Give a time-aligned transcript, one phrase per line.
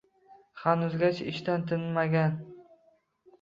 [0.61, 2.35] Xanuzgacha ishdan tinmagan